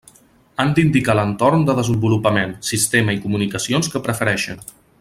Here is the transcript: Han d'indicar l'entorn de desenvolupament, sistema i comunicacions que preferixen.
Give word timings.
Han 0.61 0.71
d'indicar 0.77 1.15
l'entorn 1.19 1.65
de 1.67 1.75
desenvolupament, 1.79 2.55
sistema 2.71 3.15
i 3.19 3.21
comunicacions 3.27 3.93
que 3.97 4.03
preferixen. 4.09 4.65